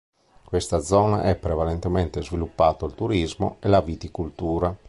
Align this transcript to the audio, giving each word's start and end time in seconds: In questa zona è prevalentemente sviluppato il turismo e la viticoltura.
In 0.41 0.45
questa 0.47 0.79
zona 0.79 1.21
è 1.21 1.35
prevalentemente 1.35 2.23
sviluppato 2.23 2.87
il 2.87 2.95
turismo 2.95 3.57
e 3.59 3.67
la 3.67 3.81
viticoltura. 3.83 4.75